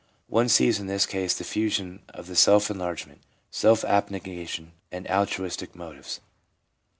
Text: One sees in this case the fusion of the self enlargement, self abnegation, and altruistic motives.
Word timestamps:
One 0.29 0.49
sees 0.49 0.79
in 0.79 0.87
this 0.87 1.05
case 1.05 1.35
the 1.35 1.43
fusion 1.43 2.01
of 2.09 2.25
the 2.25 2.35
self 2.35 2.71
enlargement, 2.71 3.21
self 3.51 3.85
abnegation, 3.85 4.71
and 4.91 5.07
altruistic 5.07 5.75
motives. 5.75 6.21